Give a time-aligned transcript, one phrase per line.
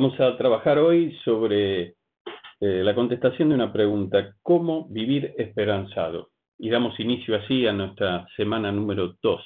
[0.00, 1.94] Vamos a trabajar hoy sobre eh,
[2.60, 6.30] la contestación de una pregunta, ¿cómo vivir esperanzado?
[6.56, 9.42] Y damos inicio así a nuestra semana número 2.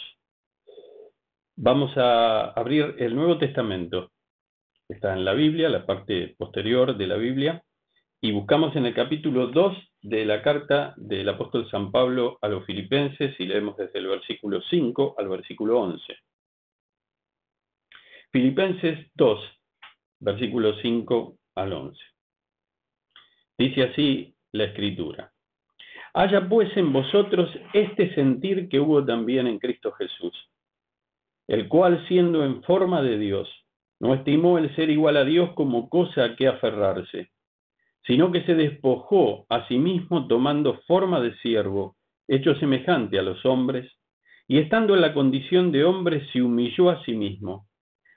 [1.56, 4.10] Vamos a abrir el Nuevo Testamento.
[4.90, 7.62] Está en la Biblia, la parte posterior de la Biblia,
[8.20, 12.66] y buscamos en el capítulo 2 de la carta del apóstol San Pablo a los
[12.66, 16.14] filipenses y leemos desde el versículo 5 al versículo 11.
[18.30, 19.61] Filipenses 2,
[20.22, 22.00] versículos 5 al 11.
[23.58, 25.32] Dice así la escritura.
[26.14, 30.32] Haya pues en vosotros este sentir que hubo también en Cristo Jesús,
[31.48, 33.48] el cual siendo en forma de Dios,
[33.98, 37.30] no estimó el ser igual a Dios como cosa a que aferrarse,
[38.06, 41.96] sino que se despojó a sí mismo tomando forma de siervo,
[42.28, 43.90] hecho semejante a los hombres,
[44.46, 47.66] y estando en la condición de hombre se humilló a sí mismo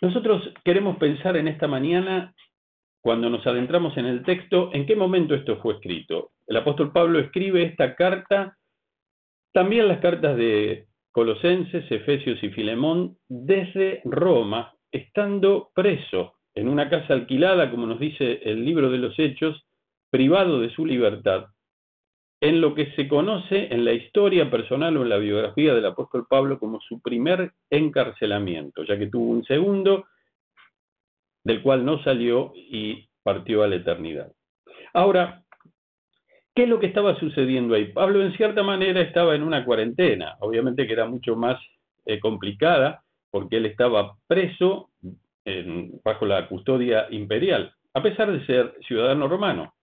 [0.00, 2.34] Nosotros queremos pensar en esta mañana,
[3.02, 6.30] cuando nos adentramos en el texto, en qué momento esto fue escrito.
[6.46, 8.56] El apóstol Pablo escribe esta carta,
[9.52, 17.14] también las cartas de Colosenses, Efesios y Filemón, desde Roma, estando preso en una casa
[17.14, 19.66] alquilada, como nos dice el libro de los Hechos,
[20.10, 21.46] privado de su libertad,
[22.40, 26.26] en lo que se conoce en la historia personal o en la biografía del apóstol
[26.28, 30.06] Pablo como su primer encarcelamiento, ya que tuvo un segundo
[31.44, 34.32] del cual no salió y partió a la eternidad.
[34.94, 35.42] Ahora,
[36.54, 37.92] ¿qué es lo que estaba sucediendo ahí?
[37.92, 41.60] Pablo en cierta manera estaba en una cuarentena, obviamente que era mucho más
[42.06, 44.90] eh, complicada porque él estaba preso
[46.04, 49.74] bajo la custodia imperial, a pesar de ser ciudadano romano.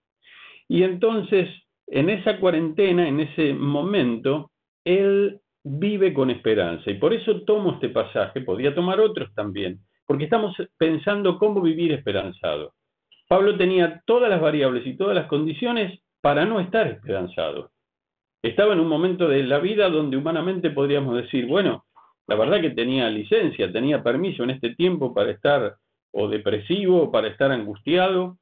[0.67, 1.49] Y entonces
[1.87, 4.51] en esa cuarentena, en ese momento,
[4.83, 6.91] él vive con esperanza.
[6.91, 11.93] Y por eso tomo este pasaje, podía tomar otros también, porque estamos pensando cómo vivir
[11.93, 12.73] esperanzado.
[13.27, 17.71] Pablo tenía todas las variables y todas las condiciones para no estar esperanzado.
[18.41, 21.85] Estaba en un momento de la vida donde humanamente podríamos decir, bueno,
[22.27, 25.75] la verdad que tenía licencia, tenía permiso en este tiempo para estar
[26.11, 28.37] o depresivo, para estar angustiado,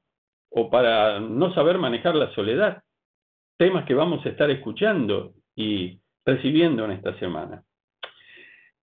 [0.50, 2.84] o para no saber manejar la soledad
[3.58, 7.64] temas que vamos a estar escuchando y recibiendo en esta semana.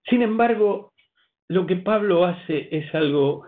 [0.09, 0.93] Sin embargo,
[1.49, 3.45] lo que Pablo hace es algo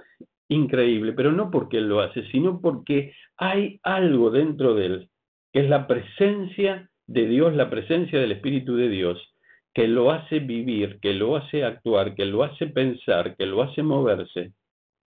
[0.49, 5.09] increíble, pero no porque él lo hace, sino porque hay algo dentro de él,
[5.51, 9.33] que es la presencia de Dios, la presencia del Espíritu de Dios,
[9.73, 13.83] que lo hace vivir, que lo hace actuar, que lo hace pensar, que lo hace
[13.83, 14.53] moverse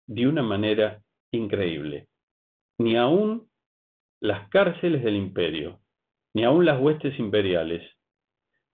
[0.08, 1.02] de una manera
[1.32, 2.08] increíble.
[2.80, 3.48] Ni aún
[4.22, 5.80] las cárceles del imperio,
[6.36, 7.82] ni aun las huestes imperiales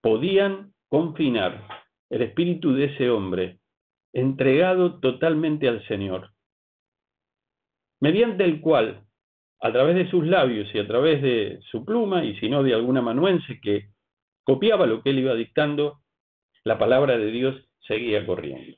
[0.02, 1.64] podían confinar
[2.10, 3.60] el espíritu de ese hombre
[4.12, 6.30] entregado totalmente al Señor,
[8.00, 9.04] mediante el cual,
[9.60, 12.74] a través de sus labios y a través de su pluma, y si no de
[12.74, 13.90] alguna manuense que
[14.42, 16.00] copiaba lo que él iba dictando,
[16.64, 18.76] la palabra de Dios seguía corriendo.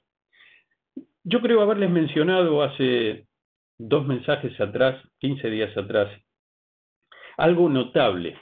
[1.24, 3.28] Yo creo haberles mencionado hace
[3.78, 6.12] dos mensajes atrás, 15 días atrás,
[7.38, 8.36] algo notable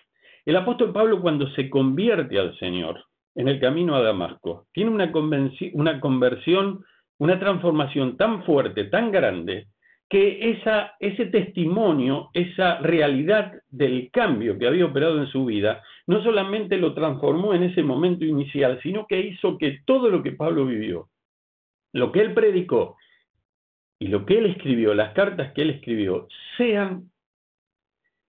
[0.44, 3.04] el apóstol Pablo cuando se convierte al Señor
[3.34, 5.12] en el camino a Damasco, tiene una,
[5.72, 6.84] una conversión,
[7.18, 9.68] una transformación tan fuerte, tan grande,
[10.12, 16.22] que esa, ese testimonio, esa realidad del cambio que había operado en su vida, no
[16.22, 20.66] solamente lo transformó en ese momento inicial, sino que hizo que todo lo que Pablo
[20.66, 21.08] vivió,
[21.94, 22.96] lo que él predicó
[23.98, 26.26] y lo que él escribió, las cartas que él escribió,
[26.58, 27.11] sean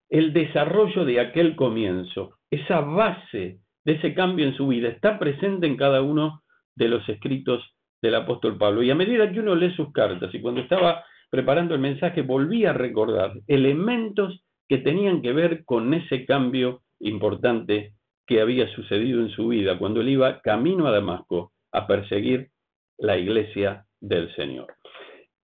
[0.10, 5.68] el desarrollo de aquel comienzo, esa base de ese cambio en su vida, está presente
[5.68, 6.42] en cada uno
[6.76, 7.64] de los escritos
[8.02, 8.84] del apóstol Pablo.
[8.84, 12.70] Y a medida que uno lee sus cartas y cuando estaba preparando el mensaje, volvía
[12.70, 17.94] a recordar elementos que tenían que ver con ese cambio importante
[18.28, 22.50] que había sucedido en su vida cuando él iba camino a Damasco a perseguir
[22.98, 24.68] la iglesia del Señor.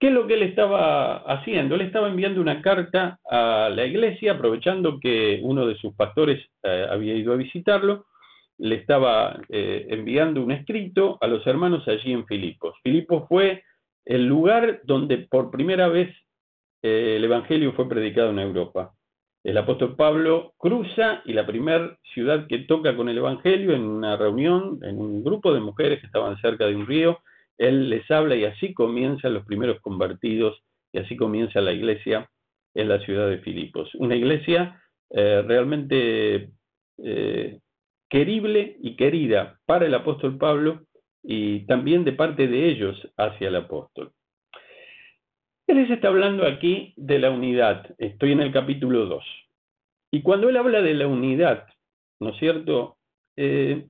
[0.00, 1.74] ¿Qué es lo que él estaba haciendo?
[1.74, 6.86] Él estaba enviando una carta a la iglesia, aprovechando que uno de sus pastores eh,
[6.90, 8.06] había ido a visitarlo,
[8.56, 12.74] le estaba eh, enviando un escrito a los hermanos allí en Filipos.
[12.82, 13.62] Filipos fue
[14.06, 16.08] el lugar donde por primera vez
[16.82, 18.94] eh, el Evangelio fue predicado en Europa.
[19.44, 24.16] El apóstol Pablo cruza y la primera ciudad que toca con el Evangelio en una
[24.16, 27.20] reunión, en un grupo de mujeres que estaban cerca de un río,
[27.60, 30.62] él les habla y así comienzan los primeros convertidos
[30.92, 32.28] y así comienza la iglesia
[32.74, 33.94] en la ciudad de Filipos.
[33.96, 34.80] Una iglesia
[35.10, 36.52] eh, realmente
[36.96, 37.58] eh,
[38.08, 40.86] querible y querida para el apóstol Pablo
[41.22, 44.10] y también de parte de ellos hacia el apóstol.
[45.66, 47.94] Él les está hablando aquí de la unidad.
[47.98, 49.22] Estoy en el capítulo 2.
[50.12, 51.66] Y cuando él habla de la unidad,
[52.20, 52.96] ¿no es cierto?
[53.36, 53.86] Eh,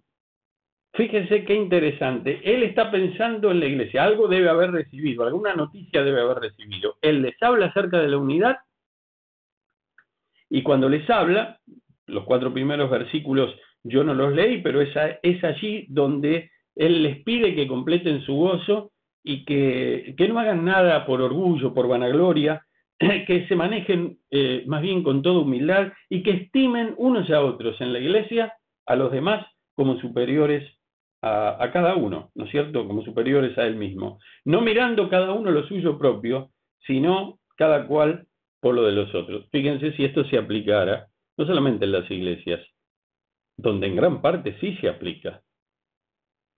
[0.92, 2.40] fíjense qué interesante.
[2.44, 4.04] Él está pensando en la iglesia.
[4.04, 6.96] Algo debe haber recibido, alguna noticia debe haber recibido.
[7.02, 8.58] Él les habla acerca de la unidad.
[10.48, 11.60] Y cuando les habla,
[12.06, 14.90] los cuatro primeros versículos yo no los leí, pero es,
[15.22, 18.92] es allí donde él les pide que completen su gozo
[19.22, 22.64] y que, no hagan nada por orgullo, por vanagloria,
[22.98, 27.80] que se manejen eh, más bien con toda humildad y que estimen unos a otros
[27.80, 28.54] en la iglesia
[28.86, 30.68] a los demás como superiores
[31.22, 32.86] a, cada uno, ¿no es cierto?
[32.86, 34.18] Como superiores a él mismo.
[34.44, 36.50] No mirando cada uno lo suyo propio,
[36.86, 38.26] sino cada cual
[38.60, 39.48] por lo de los otros.
[39.50, 42.60] Fíjense si esto se aplicara, no solamente en las iglesias,
[43.56, 45.42] donde en gran parte sí se aplica,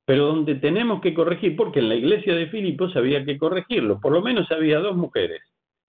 [0.05, 4.12] pero donde tenemos que corregir, porque en la iglesia de Filipos había que corregirlo, por
[4.12, 5.43] lo menos había dos mujeres,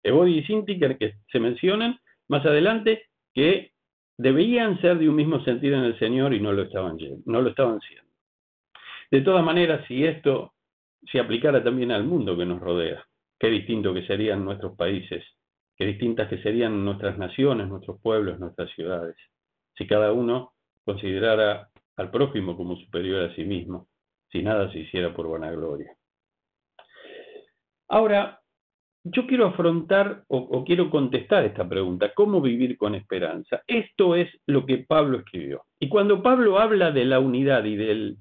[0.04, 3.04] Evodi y Sintiker, que se mencionan más adelante,
[3.34, 3.72] que
[4.18, 7.50] debían ser de un mismo sentido en el Señor y no lo estaban, no lo
[7.50, 8.03] estaban siendo.
[9.13, 10.56] De todas maneras, si esto
[11.04, 13.06] se aplicara también al mundo que nos rodea,
[13.39, 15.24] qué distinto que serían nuestros países,
[15.77, 19.15] qué distintas que serían nuestras naciones, nuestros pueblos, nuestras ciudades,
[19.77, 23.88] si cada uno considerara al prójimo como superior a sí mismo
[24.31, 25.95] si nada se hiciera por vanagloria.
[27.89, 28.42] Ahora,
[29.04, 33.62] yo quiero afrontar o, quiero contestar esta pregunta, ¿cómo vivir con esperanza?
[33.68, 35.66] Esto es lo que Pablo escribió.
[35.80, 38.18] Y cuando Pablo habla de la unidad y del,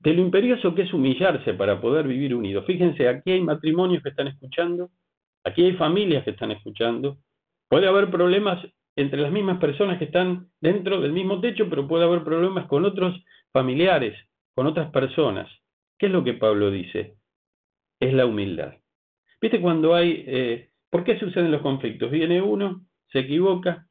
[0.00, 4.08] de lo imperioso que es humillarse para poder vivir unidos, fíjense, aquí hay matrimonios que
[4.08, 4.90] están escuchando,
[5.44, 7.18] aquí hay familias que están escuchando,
[7.68, 8.58] puede haber problemas
[8.96, 12.84] entre las mismas personas que están dentro del mismo techo, pero puede haber problemas con
[12.84, 13.22] otros
[13.52, 14.18] familiares,
[14.54, 15.48] con otras personas.
[15.98, 17.16] ¿Qué es lo que Pablo dice?
[18.00, 18.74] Es la humildad.
[19.40, 20.24] ¿Viste cuando hay...
[20.26, 22.10] Eh, ¿Por qué suceden los conflictos?
[22.10, 23.86] Viene uno, se equivoca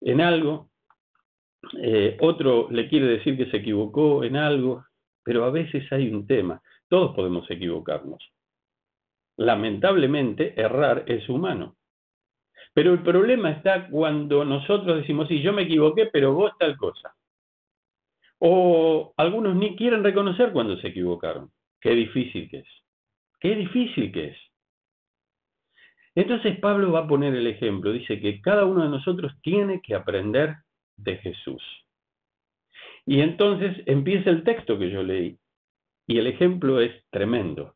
[0.00, 0.70] en algo,
[1.78, 4.84] eh, otro le quiere decir que se equivocó en algo,
[5.22, 6.62] pero a veces hay un tema.
[6.88, 8.32] Todos podemos equivocarnos.
[9.36, 11.76] Lamentablemente, errar es humano.
[12.72, 17.14] Pero el problema está cuando nosotros decimos, sí, yo me equivoqué, pero vos tal cosa.
[18.38, 21.50] O algunos ni quieren reconocer cuando se equivocaron.
[21.80, 22.68] Qué difícil que es.
[23.40, 24.38] Qué difícil que es.
[26.14, 27.92] Entonces Pablo va a poner el ejemplo.
[27.92, 30.56] Dice que cada uno de nosotros tiene que aprender
[30.96, 31.62] de Jesús.
[33.06, 35.38] Y entonces empieza el texto que yo leí.
[36.08, 37.74] Y el ejemplo es tremendo.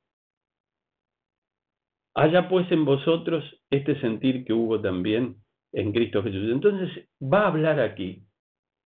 [2.15, 5.37] Haya pues en vosotros este sentir que hubo también
[5.73, 6.51] en Cristo Jesús.
[6.51, 8.25] Entonces va a hablar aquí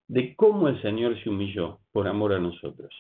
[0.08, 2.94] de cómo el Señor se humilló por amor a nosotros.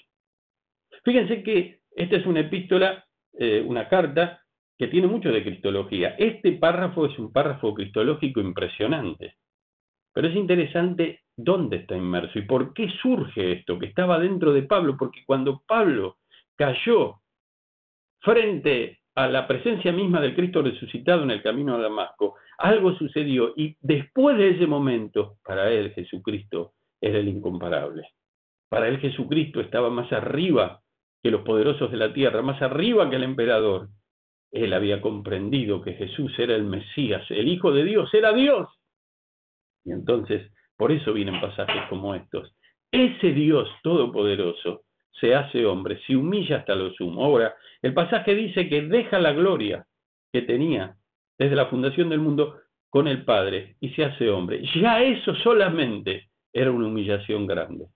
[1.04, 4.42] Fíjense que esta es una epístola, eh, una carta
[4.78, 6.16] que tiene mucho de cristología.
[6.18, 9.36] Este párrafo es un párrafo cristológico impresionante,
[10.12, 14.62] pero es interesante dónde está inmerso y por qué surge esto, que estaba dentro de
[14.62, 16.18] Pablo, porque cuando Pablo
[16.56, 17.20] cayó
[18.20, 23.52] frente a la presencia misma del Cristo resucitado en el camino a Damasco, algo sucedió
[23.56, 28.08] y después de ese momento, para él Jesucristo era el incomparable.
[28.68, 30.80] Para él Jesucristo estaba más arriba
[31.22, 33.88] que los poderosos de la tierra, más arriba que el emperador.
[34.50, 38.68] Él había comprendido que Jesús era el Mesías, el Hijo de Dios, era Dios.
[39.84, 42.54] Y entonces, por eso vienen pasajes como estos.
[42.90, 47.24] Ese Dios todopoderoso se hace hombre, se humilla hasta lo sumo.
[47.24, 49.86] Ahora, el pasaje dice que deja la gloria
[50.32, 50.96] que tenía
[51.38, 54.62] desde la fundación del mundo con el Padre y se hace hombre.
[54.74, 57.86] Ya eso solamente era una humillación grande,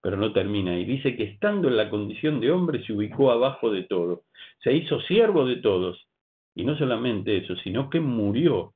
[0.00, 0.84] pero no termina ahí.
[0.84, 4.22] Dice que estando en la condición de hombre se ubicó abajo de todo,
[4.62, 6.06] se hizo siervo de todos.
[6.54, 8.72] Y no solamente eso, sino que murió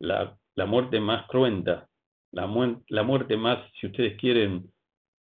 [0.00, 1.86] la, muerte más cruenta,
[2.32, 2.46] la,
[3.02, 4.70] muerte más, si ustedes quieren,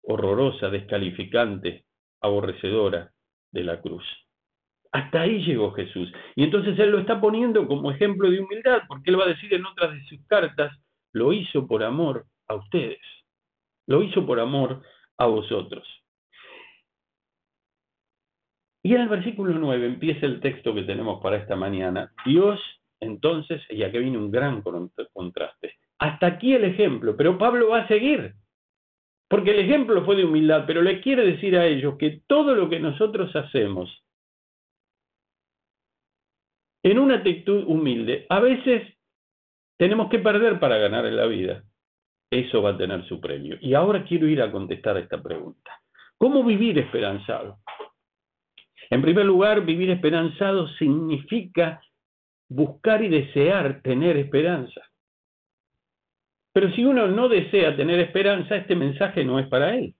[0.03, 1.85] horrorosa, descalificante,
[2.21, 3.11] aborrecedora
[3.51, 4.03] de la cruz.
[4.91, 6.11] Hasta ahí llegó Jesús.
[6.35, 9.53] Y entonces Él lo está poniendo como ejemplo de humildad, porque Él va a decir
[9.53, 10.71] en otras de sus cartas,
[11.13, 13.01] lo hizo por amor a ustedes.
[13.87, 14.81] Lo hizo por amor
[15.17, 15.87] a vosotros.
[18.83, 22.13] Y en el versículo 9 empieza el texto que tenemos para esta mañana.
[22.23, 22.59] Dios,
[22.99, 24.61] entonces, y aquí viene un gran
[25.11, 25.73] contraste.
[25.99, 28.33] Hasta aquí el ejemplo, pero Pablo va a seguir.
[29.27, 32.69] Porque el ejemplo fue de humildad, pero le quiere decir a ellos que todo lo
[32.69, 33.89] que nosotros hacemos
[36.83, 38.87] en una actitud humilde, a veces
[39.77, 41.63] tenemos que perder para ganar en la vida.
[42.29, 43.57] Eso va a tener su premio.
[43.59, 45.81] Y ahora quiero ir a contestar esta pregunta.
[46.17, 47.57] ¿Cómo vivir esperanzado?
[48.91, 51.81] En primer lugar, vivir esperanzado significa
[52.47, 54.81] buscar y desear tener esperanza.
[56.55, 59.93] Pero si uno no desea tener esperanza, este mensaje no es para él.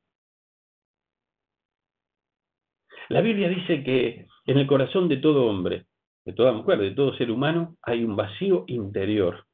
[3.09, 5.85] La Biblia dice que en el corazón de todo hombre,
[6.23, 9.45] de toda mujer, de todo ser humano, hay un vacío interior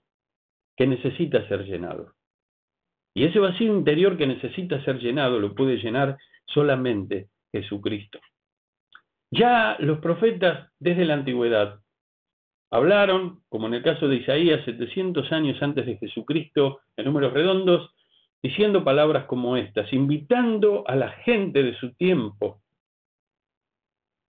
[0.77, 2.13] que necesita ser llenado.
[3.15, 8.20] Y ese vacío interior que necesita ser llenado lo puede llenar solamente Jesucristo.
[9.31, 11.79] Ya los profetas desde la antigüedad
[12.72, 17.94] hablaron, como en el caso de Isaías, 700 años antes de Jesucristo, en números redondos,
[18.42, 22.62] diciendo palabras como estas, invitando a la gente de su tiempo.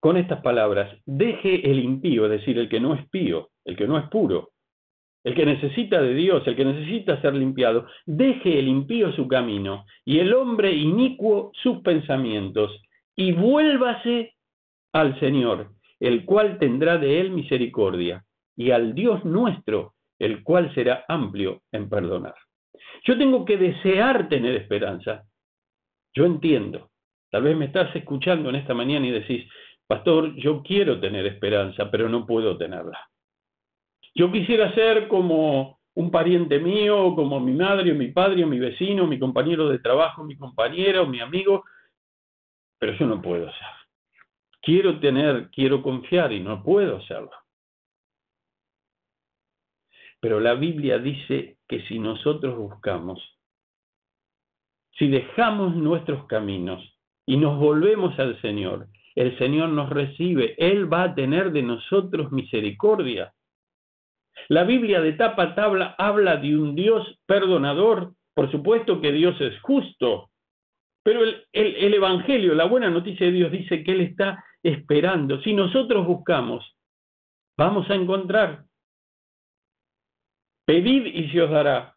[0.00, 3.86] Con estas palabras, deje el impío, es decir, el que no es pío, el que
[3.86, 4.50] no es puro,
[5.24, 9.84] el que necesita de Dios, el que necesita ser limpiado, deje el impío su camino
[10.04, 12.72] y el hombre inicuo sus pensamientos
[13.14, 14.34] y vuélvase
[14.92, 15.70] al Señor,
[16.00, 18.24] el cual tendrá de él misericordia,
[18.56, 22.34] y al Dios nuestro, el cual será amplio en perdonar.
[23.04, 25.24] Yo tengo que desear tener esperanza.
[26.14, 26.90] Yo entiendo.
[27.30, 29.50] Tal vez me estás escuchando en esta mañana y decís,
[29.86, 33.08] pastor, yo quiero tener esperanza, pero no puedo tenerla.
[34.14, 38.58] Yo quisiera ser como un pariente mío, como mi madre o mi padre o mi
[38.58, 41.64] vecino, mi compañero de trabajo, mi compañera o mi amigo,
[42.78, 43.68] pero yo no puedo ser.
[44.60, 47.30] Quiero tener, quiero confiar y no puedo hacerlo.
[50.22, 53.20] Pero la Biblia dice que si nosotros buscamos,
[54.96, 56.80] si dejamos nuestros caminos
[57.26, 58.86] y nos volvemos al Señor,
[59.16, 63.34] el Señor nos recibe, Él va a tener de nosotros misericordia.
[64.48, 69.38] La Biblia de tapa a tabla habla de un Dios perdonador, por supuesto que Dios
[69.40, 70.30] es justo,
[71.02, 75.42] pero el, el, Evangelio, la buena noticia de Dios dice que Él está esperando.
[75.42, 76.64] Si nosotros buscamos,
[77.58, 78.66] vamos a encontrar.
[80.64, 81.96] Pedid y se os dará.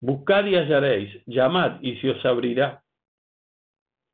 [0.00, 1.22] Buscad y hallaréis.
[1.26, 2.82] Llamad y se os abrirá.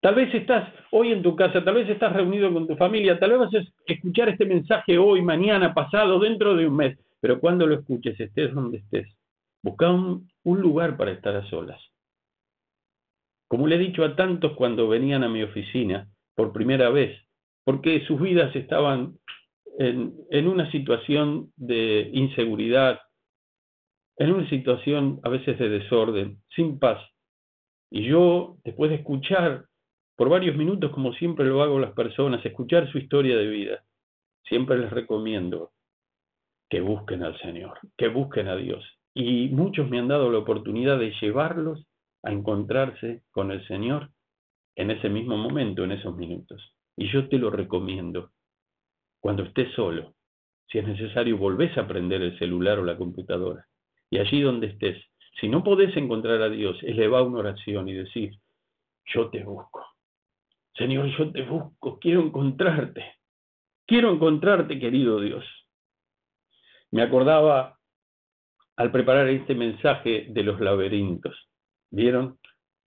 [0.03, 3.31] Tal vez estás hoy en tu casa, tal vez estás reunido con tu familia, tal
[3.31, 7.67] vez vas a escuchar este mensaje hoy, mañana, pasado, dentro de un mes, pero cuando
[7.67, 9.15] lo escuches, estés donde estés,
[9.63, 11.79] busca un, un lugar para estar a solas.
[13.47, 17.21] Como le he dicho a tantos cuando venían a mi oficina por primera vez,
[17.65, 19.19] porque sus vidas estaban
[19.79, 23.01] en, una situación de inseguridad,
[24.21, 27.03] en una situación a veces de desorden, sin paz.
[27.91, 29.65] Y yo, después de escuchar
[30.15, 33.83] por varios minutos, como siempre lo hago las personas, escuchar su historia de vida,
[34.45, 35.71] siempre les recomiendo
[36.69, 38.85] que busquen al Señor, que busquen a Dios.
[39.15, 41.87] Y muchos me han dado la oportunidad de llevarlos
[42.23, 44.11] a encontrarse con el Señor
[44.77, 46.75] en ese mismo momento, en esos minutos.
[46.95, 48.33] Y yo te lo recomiendo.
[49.19, 50.13] Cuando estés solo,
[50.69, 53.67] si es necesario, volvés a prender el celular o la computadora.
[54.11, 55.03] Y allí donde estés,
[55.41, 58.33] si no podés encontrar a Dios, eleva una oración y decir,
[59.07, 59.87] yo te busco.
[60.75, 63.17] Señor, yo te busco, quiero encontrarte.
[63.87, 65.45] Quiero encontrarte, querido Dios.
[66.91, 67.79] Me acordaba
[68.77, 71.51] al preparar este mensaje de los laberintos.
[71.91, 72.39] ¿Vieron?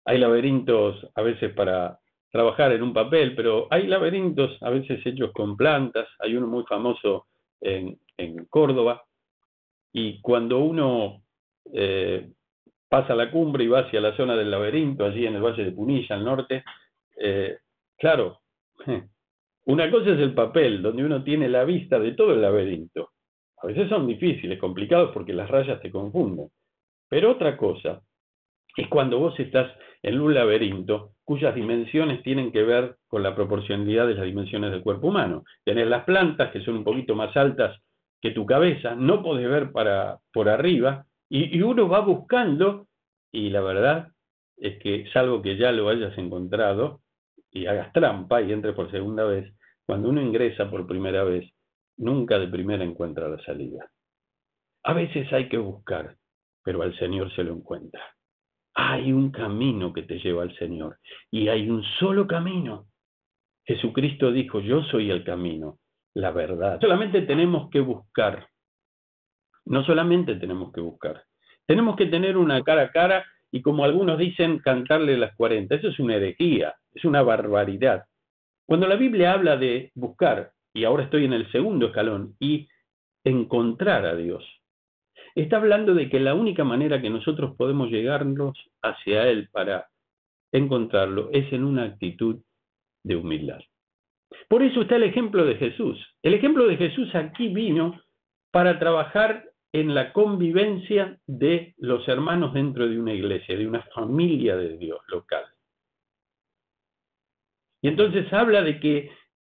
[0.04, 1.98] Hay laberintos a veces para
[2.30, 6.64] trabajar en un papel, pero hay laberintos a veces hechos con plantas, hay uno muy
[6.64, 7.26] famoso
[7.60, 7.98] en,
[8.48, 9.02] Córdoba,
[9.92, 11.22] y cuando uno
[11.72, 12.30] eh,
[12.88, 15.72] pasa la cumbre y va hacia la zona del laberinto, allí en el Valle de
[15.72, 16.64] Punilla, al norte,
[17.16, 17.58] eh,
[17.96, 18.40] claro,
[19.66, 23.10] una cosa es el papel, donde uno tiene la vista de todo el laberinto.
[23.62, 26.48] A veces son difíciles, complicados porque las rayas te confunden.
[27.08, 28.02] Pero otra cosa
[28.76, 29.70] es cuando vos estás
[30.02, 34.82] en un laberinto cuyas dimensiones tienen que ver con la proporcionalidad de las dimensiones del
[34.82, 35.44] cuerpo humano.
[35.64, 37.78] Tenés las plantas que son un poquito más altas
[38.22, 42.86] que tu cabeza, no podés ver para, por arriba, y, y uno va buscando,
[43.32, 44.08] y la verdad
[44.56, 47.00] es que, salvo que ya lo hayas encontrado
[47.50, 49.52] y hagas trampa y entres por segunda vez,
[49.84, 51.50] cuando uno ingresa por primera vez,
[51.96, 53.90] nunca de primera encuentra la salida.
[54.84, 56.16] A veces hay que buscar,
[56.62, 58.02] pero al Señor se lo encuentra.
[58.74, 60.98] Hay un camino que te lleva al Señor
[61.30, 62.86] y hay un solo camino.
[63.64, 65.78] Jesucristo dijo, yo soy el camino,
[66.14, 66.80] la verdad.
[66.80, 68.46] Solamente tenemos que buscar.
[69.64, 71.24] No solamente tenemos que buscar.
[71.66, 75.74] Tenemos que tener una cara a cara y como algunos dicen, cantarle las 40.
[75.74, 78.04] Eso es una herejía, es una barbaridad.
[78.66, 82.66] Cuando la Biblia habla de buscar, y ahora estoy en el segundo escalón, y
[83.24, 84.42] encontrar a Dios,
[85.34, 89.88] está hablando de que la única manera que nosotros podemos llegarnos hacia Él para
[90.50, 92.40] encontrarlo es en una actitud
[93.04, 93.60] de humildad.
[94.48, 95.98] Por eso está el ejemplo de Jesús.
[96.22, 98.00] El ejemplo de Jesús aquí vino
[98.50, 104.56] para trabajar en la convivencia de los hermanos dentro de una iglesia, de una familia
[104.56, 105.44] de Dios local.
[107.82, 109.10] Y entonces habla de que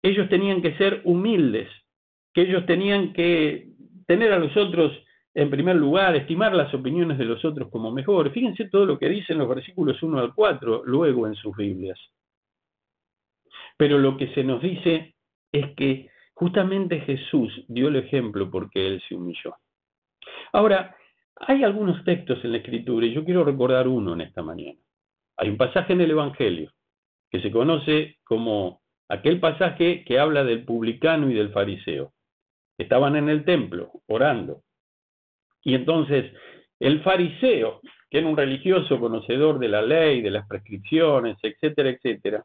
[0.02, 1.68] ellos tenían que ser humildes,
[2.32, 3.68] que ellos tenían que
[4.06, 4.92] tener a los otros
[5.34, 8.32] en primer lugar, estimar las opiniones de los otros como mejores.
[8.32, 11.98] Fíjense todo lo que dicen los versículos 1 al 4 luego en sus Biblias.
[13.76, 15.14] Pero lo que se nos dice
[15.52, 19.56] es que justamente Jesús dio el ejemplo porque Él se humilló.
[20.52, 20.96] Ahora,
[21.36, 24.78] hay algunos textos en la Escritura y yo quiero recordar uno en esta mañana.
[25.36, 26.70] Hay un pasaje en el Evangelio
[27.30, 32.12] que se conoce como aquel pasaje que habla del publicano y del fariseo.
[32.78, 34.62] Estaban en el templo orando.
[35.62, 36.32] Y entonces
[36.78, 42.44] el fariseo, que era un religioso conocedor de la ley, de las prescripciones, etcétera, etcétera,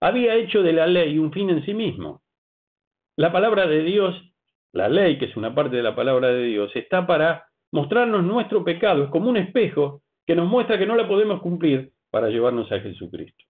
[0.00, 2.22] había hecho de la ley un fin en sí mismo.
[3.16, 4.14] La palabra de Dios,
[4.72, 8.64] la ley, que es una parte de la palabra de Dios, está para mostrarnos nuestro
[8.64, 9.04] pecado.
[9.04, 12.80] Es como un espejo que nos muestra que no la podemos cumplir para llevarnos a
[12.80, 13.44] Jesucristo.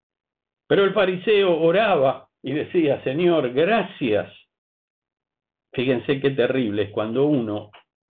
[0.67, 4.33] Pero el fariseo oraba y decía, Señor, gracias.
[5.73, 7.71] Fíjense qué terrible es cuando uno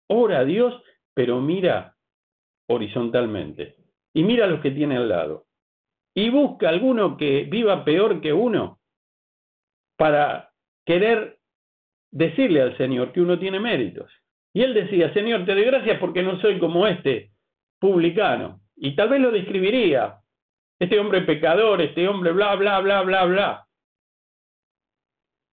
[0.08, 0.82] ora a Dios,
[1.14, 1.94] pero mira
[2.68, 3.76] horizontalmente
[4.12, 5.46] y mira a los que tiene al lado
[6.14, 8.78] y busca alguno que viva peor que uno
[9.96, 10.50] para
[10.86, 11.38] querer
[12.10, 14.10] decirle al Señor que uno tiene méritos.
[14.52, 17.32] Y él decía, Señor, te doy gracias porque no soy como este
[17.80, 18.60] publicano.
[18.76, 20.20] Y tal vez lo describiría,
[20.78, 23.66] este hombre pecador, este hombre bla, bla, bla, bla, bla.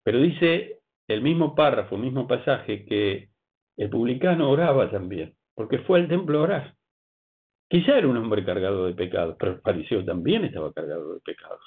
[0.04, 3.30] Pero dice el mismo párrafo, el mismo pasaje, que
[3.78, 6.76] el publicano oraba también, porque fue al templo a orar.
[7.72, 11.64] Quizá era un hombre cargado de pecados, pero el fariseo también estaba cargado de pecados.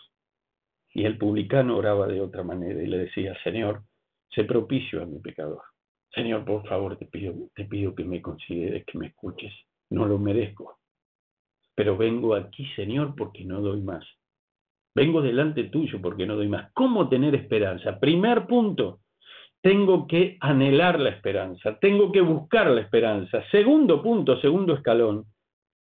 [0.93, 3.85] Y el publicano oraba de otra manera y le decía, Señor,
[4.29, 5.63] sé propicio a mi pecador.
[6.11, 9.51] Señor, por favor, te pido, te pido que me consideres, que me escuches.
[9.89, 10.79] No lo merezco.
[11.75, 14.05] Pero vengo aquí, Señor, porque no doy más.
[14.95, 16.71] Vengo delante tuyo porque no doy más.
[16.75, 17.99] ¿Cómo tener esperanza?
[17.99, 19.01] Primer punto,
[19.63, 23.43] tengo que anhelar la esperanza, tengo que buscar la esperanza.
[23.51, 25.25] Segundo punto, segundo escalón,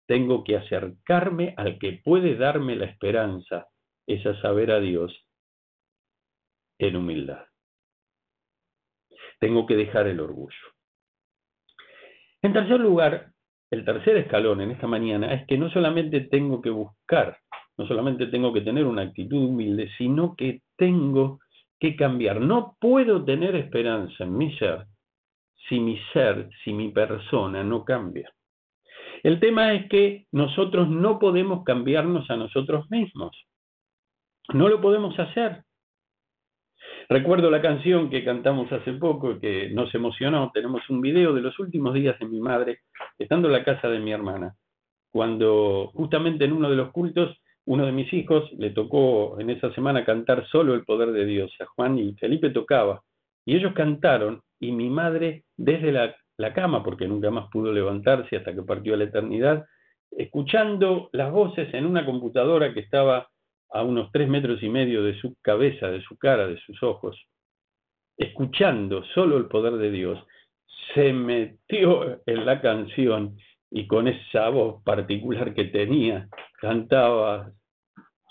[0.08, 3.68] tengo que acercarme al que puede darme la esperanza,
[4.06, 5.14] es a saber a Dios
[6.78, 7.44] en humildad.
[9.38, 10.56] Tengo que dejar el orgullo.
[12.40, 13.32] En tercer lugar,
[13.70, 17.38] el tercer escalón en esta mañana es que no solamente tengo que buscar,
[17.76, 21.40] no solamente tengo que tener una actitud humilde, sino que tengo
[21.78, 22.40] que cambiar.
[22.40, 24.86] No puedo tener esperanza en mi ser
[25.68, 28.32] si mi ser, si mi persona no cambia.
[29.22, 33.36] El tema es que nosotros no podemos cambiarnos a nosotros mismos.
[34.52, 35.62] No lo podemos hacer.
[37.08, 40.50] Recuerdo la canción que cantamos hace poco, que nos emocionó.
[40.52, 42.80] Tenemos un video de los últimos días de mi madre,
[43.18, 44.54] estando en la casa de mi hermana,
[45.10, 49.72] cuando justamente en uno de los cultos, uno de mis hijos le tocó en esa
[49.74, 51.50] semana cantar solo el poder de Dios.
[51.60, 53.02] A Juan y Felipe tocaba.
[53.44, 58.36] Y ellos cantaron y mi madre desde la la cama porque nunca más pudo levantarse
[58.36, 59.66] hasta que partió a la eternidad,
[60.12, 63.28] escuchando las voces en una computadora que estaba
[63.70, 67.20] a unos tres metros y medio de su cabeza, de su cara, de sus ojos,
[68.16, 70.18] escuchando solo el poder de Dios,
[70.94, 73.36] se metió en la canción
[73.70, 76.28] y con esa voz particular que tenía,
[76.60, 77.52] cantaba,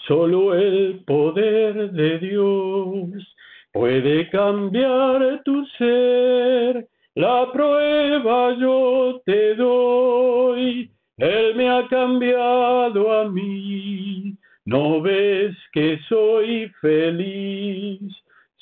[0.08, 3.36] solo el poder de Dios
[3.72, 14.36] puede cambiar tu ser la prueba yo te doy, Él me ha cambiado a mí.
[14.66, 18.00] ¿No ves que soy feliz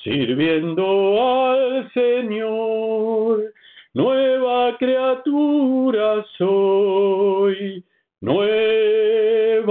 [0.02, 3.52] sirviendo al Señor?
[3.92, 7.84] Nueva criatura soy,
[8.22, 9.68] nueva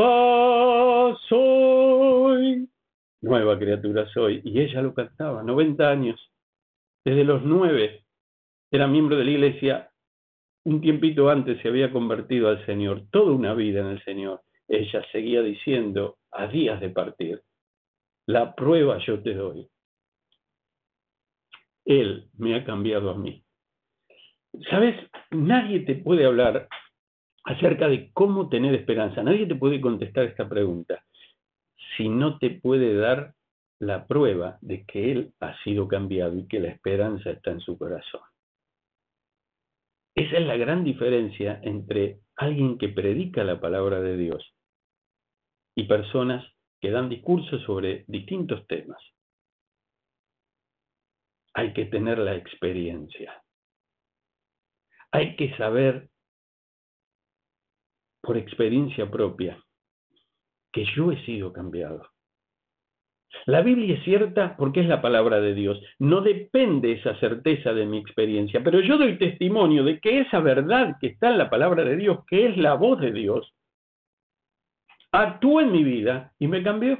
[1.27, 2.69] soy,
[3.21, 4.41] nueva criatura soy.
[4.43, 6.31] Y ella lo cantaba, 90 años,
[7.03, 8.04] desde los nueve
[8.75, 9.91] era miembro de la iglesia,
[10.65, 14.41] un tiempito antes se había convertido al Señor, toda una vida en el Señor.
[14.67, 17.41] Ella seguía diciendo, a días de partir,
[18.27, 19.69] La prueba yo te doy.
[21.85, 23.43] Él me ha cambiado a mí.
[24.69, 24.95] ¿Sabes?
[25.29, 26.67] Nadie te puede hablar
[27.43, 29.21] acerca de cómo tener esperanza.
[29.21, 31.03] Nadie te puede contestar esta pregunta
[31.95, 33.35] si no te puede dar
[33.79, 37.77] la prueba de que Él ha sido cambiado y que la esperanza está en su
[37.77, 38.21] corazón.
[40.15, 44.55] Esa es la gran diferencia entre alguien que predica la palabra de Dios
[45.75, 46.45] y personas
[46.79, 49.01] que dan discursos sobre distintos temas.
[51.53, 53.43] Hay que tener la experiencia.
[55.11, 56.09] Hay que saber
[58.21, 59.61] por experiencia propia
[60.71, 62.14] que yo he sido cambiado.
[63.45, 65.79] La Biblia es cierta porque es la palabra de Dios.
[65.99, 70.95] No depende esa certeza de mi experiencia, pero yo doy testimonio de que esa verdad
[70.99, 73.53] que está en la palabra de Dios, que es la voz de Dios,
[75.11, 76.97] actuó en mi vida y me cambió.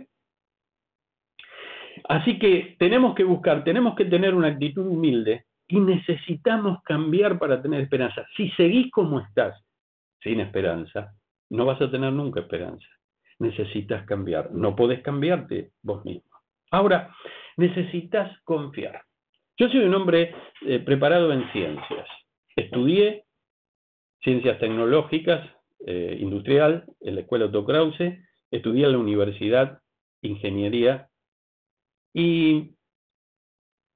[2.07, 7.61] Así que tenemos que buscar, tenemos que tener una actitud humilde y necesitamos cambiar para
[7.61, 8.25] tener esperanza.
[8.38, 9.59] Si seguís como estás,
[10.21, 11.13] sin esperanza,
[11.49, 12.88] no vas a tener nunca esperanza.
[13.39, 14.51] Necesitas cambiar.
[14.51, 16.29] No podés cambiarte vos mismo.
[16.71, 17.15] Ahora,
[17.57, 19.03] necesitas confiar.
[19.57, 20.33] Yo soy un hombre
[20.65, 22.07] eh, preparado en ciencias.
[22.55, 23.25] Estudié
[24.21, 25.49] ciencias tecnológicas,
[25.85, 28.19] eh, industrial, en la escuela Otto Krause,
[28.51, 29.79] estudié en la universidad
[30.21, 31.09] ingeniería
[32.13, 32.71] y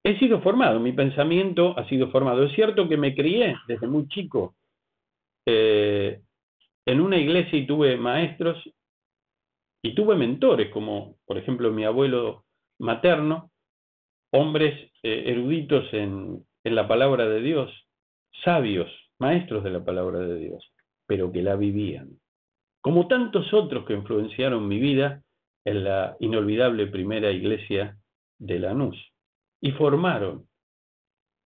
[0.04, 2.43] he sido formado, mi pensamiento ha sido formado.
[2.43, 4.56] Es cierto que me crié desde muy chico
[5.45, 6.21] eh,
[6.86, 8.58] en una iglesia y tuve maestros
[9.82, 12.46] y tuve mentores, como por ejemplo mi abuelo
[12.80, 13.52] materno,
[14.32, 17.72] hombres eh, eruditos en, en la palabra de Dios,
[18.44, 20.72] sabios, maestros de la palabra de Dios,
[21.06, 22.10] pero que la vivían.
[22.82, 25.24] Como tantos otros que influenciaron mi vida
[25.65, 27.98] en la inolvidable primera iglesia
[28.38, 28.98] de Lanús
[29.62, 30.48] y formaron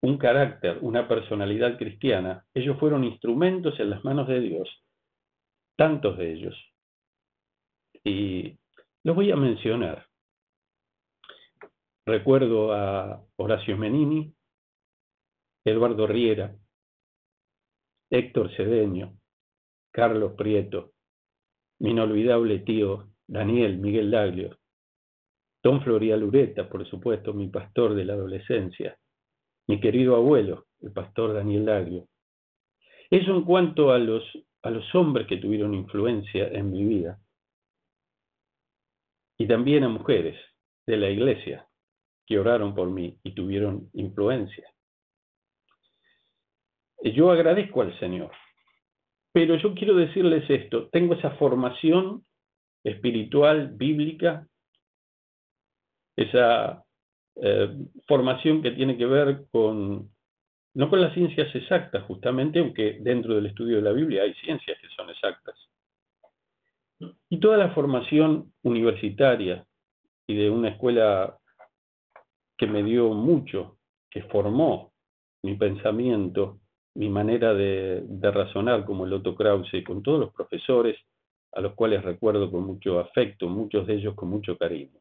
[0.02, 4.68] un carácter, una personalidad cristiana, ellos fueron instrumentos en las manos de Dios,
[5.76, 6.73] tantos de ellos.
[8.04, 8.58] Y
[9.02, 10.06] los voy a mencionar.
[12.06, 14.34] Recuerdo a Horacio Menini,
[15.64, 16.54] Eduardo Riera,
[18.10, 19.16] Héctor Cedeño,
[19.90, 20.92] Carlos Prieto,
[21.80, 24.58] mi inolvidable tío Daniel Miguel Daglio,
[25.62, 28.98] Don Florial Ureta, por supuesto, mi pastor de la adolescencia,
[29.66, 32.06] mi querido abuelo, el pastor Daniel Daglio.
[33.10, 34.22] Eso en cuanto a los,
[34.62, 37.18] a los hombres que tuvieron influencia en mi vida.
[39.36, 40.38] Y también a mujeres
[40.86, 41.66] de la iglesia
[42.26, 44.68] que oraron por mí y tuvieron influencia.
[47.02, 48.32] Yo agradezco al Señor,
[49.32, 52.24] pero yo quiero decirles esto, tengo esa formación
[52.82, 54.46] espiritual, bíblica,
[56.16, 56.84] esa
[57.36, 57.68] eh,
[58.06, 60.10] formación que tiene que ver con,
[60.74, 64.78] no con las ciencias exactas justamente, aunque dentro del estudio de la Biblia hay ciencias
[64.80, 65.56] que son exactas.
[67.28, 69.66] Y toda la formación universitaria
[70.26, 71.38] y de una escuela
[72.56, 73.78] que me dio mucho,
[74.10, 74.92] que formó
[75.42, 76.60] mi pensamiento,
[76.94, 80.96] mi manera de, razonar como el Otto Krause, con todos los profesores
[81.52, 84.98] a los cuales recuerdo con mucho afecto, muchos de ellos con mucho cariño.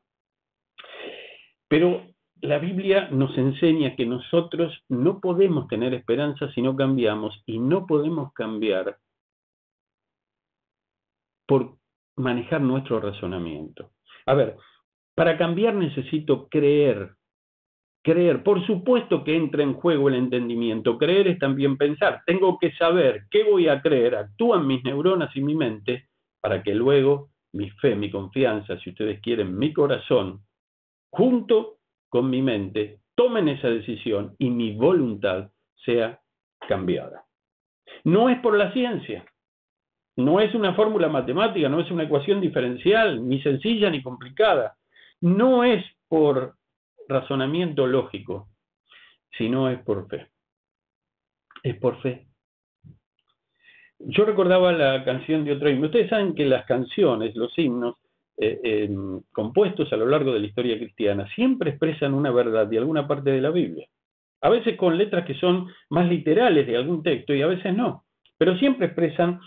[1.67, 2.05] Pero
[2.41, 7.87] la Biblia nos enseña que nosotros no podemos tener esperanza si no cambiamos y no
[7.87, 8.97] podemos cambiar
[11.47, 11.77] por
[12.15, 13.91] manejar nuestro razonamiento.
[14.25, 14.55] A ver,
[15.15, 17.11] para cambiar necesito creer.
[18.03, 20.97] Creer, por supuesto que entra en juego el entendimiento.
[20.97, 22.21] Creer es también pensar.
[22.25, 24.15] Tengo que saber qué voy a creer.
[24.15, 26.09] Actúan mis neuronas y mi mente
[26.41, 30.41] para que luego mi fe, mi confianza, si ustedes quieren, mi corazón,
[31.11, 31.77] junto
[32.09, 35.51] con mi mente, tomen esa decisión y mi voluntad
[35.85, 36.19] sea
[36.67, 37.25] cambiada.
[38.03, 39.25] No es por la ciencia,
[40.15, 44.75] no es una fórmula matemática, no es una ecuación diferencial, ni sencilla ni complicada,
[45.21, 46.55] no es por
[47.07, 48.49] razonamiento lógico,
[49.37, 50.27] sino es por fe.
[51.63, 52.27] Es por fe.
[53.99, 55.85] Yo recordaba la canción de otro himno.
[55.85, 57.95] Ustedes saben que las canciones, los himnos,
[58.37, 58.89] eh,
[59.31, 63.29] compuestos a lo largo de la historia cristiana, siempre expresan una verdad de alguna parte
[63.31, 63.87] de la Biblia.
[64.41, 68.03] A veces con letras que son más literales de algún texto y a veces no,
[68.37, 69.39] pero siempre expresan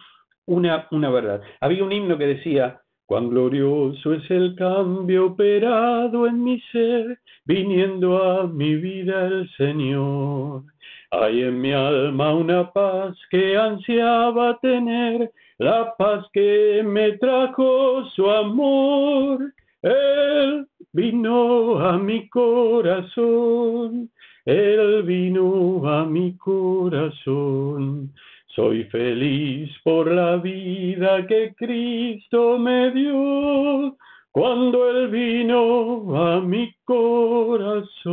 [0.46, 1.42] una, una verdad.
[1.60, 8.20] Había un himno que decía, Cuán glorioso es el cambio operado en mi ser, viniendo
[8.20, 10.64] a mi vida el Señor.
[11.12, 18.28] Hay en mi alma una paz que ansiaba tener, la paz que me trajo su
[18.28, 19.52] amor.
[19.82, 24.10] Él vino a mi corazón,
[24.44, 28.12] Él vino a mi corazón.
[28.56, 33.98] Soy feliz por la vida que Cristo me dio,
[34.30, 38.10] cuando Él vino a mi corazón.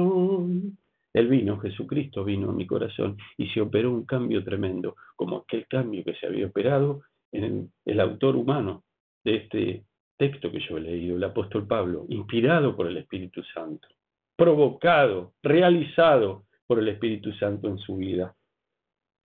[1.13, 5.65] Él vino, Jesucristo vino a mi corazón y se operó un cambio tremendo, como aquel
[5.65, 8.83] cambio que se había operado en el autor humano
[9.23, 9.85] de este
[10.17, 13.87] texto que yo he leído, el apóstol Pablo, inspirado por el Espíritu Santo,
[14.35, 18.35] provocado, realizado por el Espíritu Santo en su vida.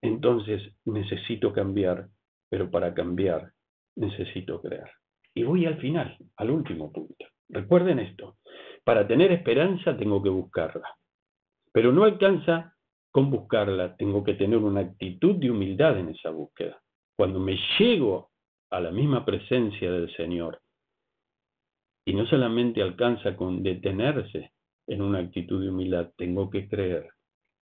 [0.03, 2.09] Entonces necesito cambiar,
[2.49, 3.53] pero para cambiar
[3.97, 4.91] necesito creer.
[5.35, 7.27] Y voy al final, al último punto.
[7.49, 8.37] Recuerden esto,
[8.85, 10.89] para tener esperanza tengo que buscarla,
[11.73, 12.75] pero no alcanza
[13.11, 16.81] con buscarla, tengo que tener una actitud de humildad en esa búsqueda.
[17.17, 18.31] Cuando me llego
[18.71, 20.61] a la misma presencia del Señor,
[22.09, 24.53] y no solamente alcanza con detenerse
[24.87, 27.11] en una actitud de humildad, tengo que creer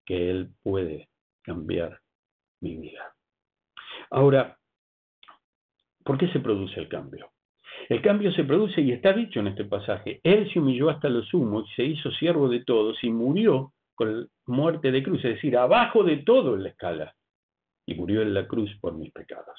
[0.05, 1.09] que Él puede
[1.41, 1.99] cambiar
[2.61, 3.13] mi vida.
[4.09, 4.57] Ahora,
[6.03, 7.31] ¿por qué se produce el cambio?
[7.89, 10.19] El cambio se produce y está dicho en este pasaje.
[10.23, 14.27] Él se humilló hasta lo sumo y se hizo siervo de todos y murió con
[14.45, 17.13] muerte de cruz, es decir, abajo de todo en la escala.
[17.85, 19.57] Y murió en la cruz por mis pecados.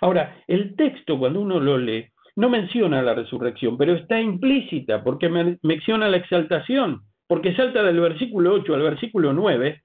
[0.00, 5.28] Ahora, el texto cuando uno lo lee no menciona la resurrección, pero está implícita porque
[5.62, 9.82] menciona la exaltación, porque salta del versículo 8 al versículo 9.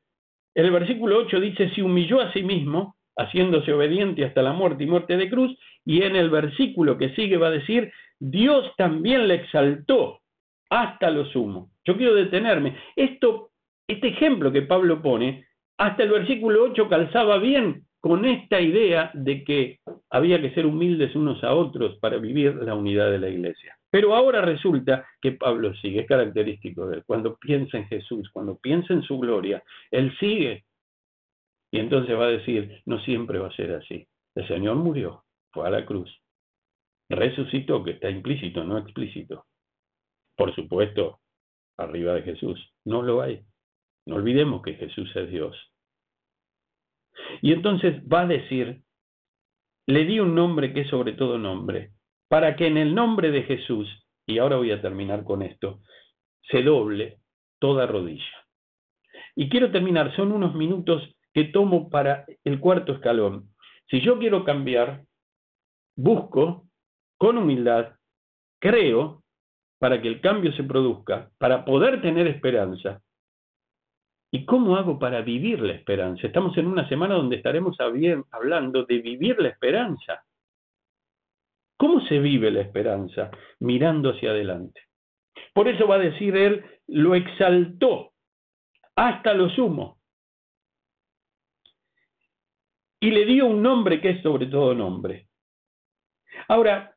[0.57, 4.87] El versículo 8 dice, se humilló a sí mismo, haciéndose obediente hasta la muerte y
[4.87, 9.35] muerte de cruz, y en el versículo que sigue va a decir, Dios también le
[9.35, 10.21] exaltó
[10.71, 11.69] hasta lo sumo.
[11.85, 12.75] Yo quiero detenerme.
[12.95, 13.51] Esto,
[13.87, 15.45] este ejemplo que Pablo pone,
[15.77, 19.77] hasta el versículo 8 calzaba bien con esta idea de que
[20.09, 23.77] había que ser humildes unos a otros para vivir la unidad de la iglesia.
[23.89, 27.03] Pero ahora resulta que Pablo sigue, es característico de él.
[27.05, 30.65] Cuando piensa en Jesús, cuando piensa en su gloria, él sigue.
[31.71, 34.07] Y entonces va a decir, no siempre va a ser así.
[34.35, 36.09] El Señor murió, fue a la cruz,
[37.09, 39.45] resucitó, que está implícito, no explícito.
[40.35, 41.19] Por supuesto,
[41.77, 43.43] arriba de Jesús, no lo hay.
[44.05, 45.55] No olvidemos que Jesús es Dios.
[47.41, 48.81] Y entonces va a decir,
[49.87, 51.91] le di un nombre que es sobre todo nombre,
[52.27, 53.87] para que en el nombre de Jesús,
[54.25, 55.79] y ahora voy a terminar con esto,
[56.43, 57.19] se doble
[57.59, 58.45] toda rodilla.
[59.35, 63.49] Y quiero terminar, son unos minutos que tomo para el cuarto escalón.
[63.89, 65.03] Si yo quiero cambiar,
[65.95, 66.67] busco
[67.17, 67.95] con humildad,
[68.59, 69.23] creo,
[69.79, 73.01] para que el cambio se produzca, para poder tener esperanza,
[74.31, 76.27] ¿Y cómo hago para vivir la esperanza?
[76.27, 77.77] Estamos en una semana donde estaremos
[78.31, 80.25] hablando de vivir la esperanza.
[81.77, 83.31] ¿Cómo se vive la esperanza?
[83.59, 84.81] Mirando hacia adelante.
[85.53, 88.13] Por eso va a decir él, lo exaltó
[88.95, 89.99] hasta lo sumo.
[92.99, 95.27] Y le dio un nombre que es sobre todo nombre.
[96.47, 96.95] Ahora,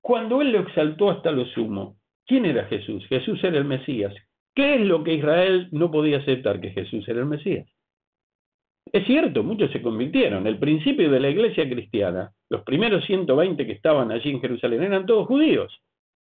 [0.00, 3.04] cuando él lo exaltó hasta lo sumo, ¿quién era Jesús?
[3.08, 4.14] Jesús era el Mesías.
[4.54, 6.60] ¿Qué es lo que Israel no podía aceptar?
[6.60, 7.68] Que Jesús era el Mesías.
[8.92, 10.46] Es cierto, muchos se convirtieron.
[10.46, 15.06] El principio de la iglesia cristiana, los primeros 120 que estaban allí en Jerusalén eran
[15.06, 15.72] todos judíos.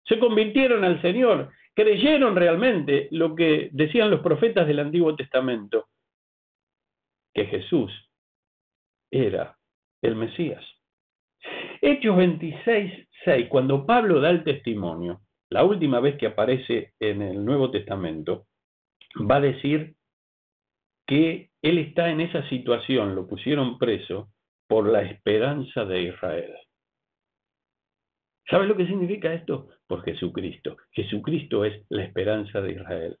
[0.05, 5.87] Se convirtieron al Señor, creyeron realmente lo que decían los profetas del Antiguo Testamento,
[7.33, 7.91] que Jesús
[9.09, 9.57] era
[10.01, 10.63] el Mesías.
[11.81, 17.43] Hechos 26, 6, cuando Pablo da el testimonio, la última vez que aparece en el
[17.45, 18.45] Nuevo Testamento,
[19.19, 19.95] va a decir
[21.07, 24.29] que él está en esa situación, lo pusieron preso
[24.69, 26.55] por la esperanza de Israel.
[28.47, 29.69] ¿Sabes lo que significa esto?
[29.87, 30.77] Por Jesucristo.
[30.91, 33.17] Jesucristo es la esperanza de Israel.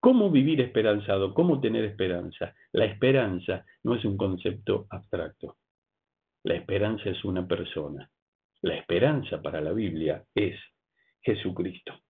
[0.00, 1.34] ¿Cómo vivir esperanzado?
[1.34, 2.54] ¿Cómo tener esperanza?
[2.72, 5.58] La esperanza no es un concepto abstracto.
[6.44, 8.10] La esperanza es una persona.
[8.62, 10.58] La esperanza para la Biblia es
[11.20, 12.00] Jesucristo.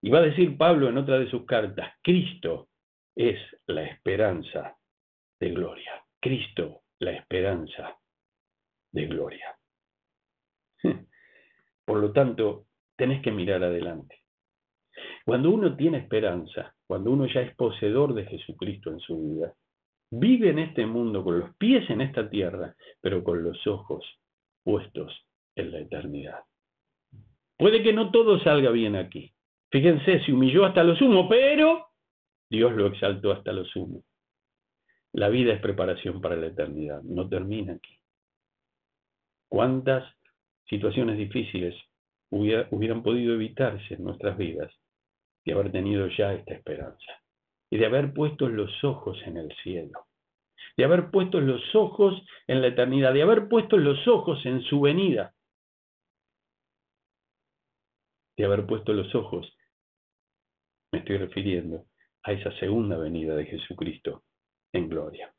[0.00, 2.68] Y va a decir Pablo en otra de sus cartas, Cristo
[3.14, 4.78] es la esperanza
[5.38, 6.02] de gloria.
[6.18, 7.96] Cristo, la esperanza
[8.92, 9.56] de gloria.
[11.84, 14.22] Por lo tanto, tenés que mirar adelante.
[15.24, 19.54] Cuando uno tiene esperanza, cuando uno ya es poseedor de Jesucristo en su vida,
[20.10, 24.04] vive en este mundo con los pies en esta tierra, pero con los ojos
[24.62, 26.40] puestos en la eternidad.
[27.58, 29.32] Puede que no todo salga bien aquí.
[29.70, 31.86] Fíjense, se humilló hasta lo sumo, pero
[32.48, 34.02] Dios lo exaltó hasta lo sumo.
[35.16, 37.98] La vida es preparación para la eternidad, no termina aquí.
[39.48, 40.04] ¿Cuántas
[40.68, 41.74] situaciones difíciles
[42.28, 44.70] hubieran podido evitarse en nuestras vidas
[45.42, 47.22] de haber tenido ya esta esperanza
[47.70, 50.06] y de haber puesto los ojos en el cielo,
[50.76, 54.82] de haber puesto los ojos en la eternidad, de haber puesto los ojos en su
[54.82, 55.34] venida,
[58.36, 59.50] de haber puesto los ojos,
[60.92, 61.86] me estoy refiriendo
[62.22, 64.22] a esa segunda venida de Jesucristo
[64.76, 65.32] en gloria.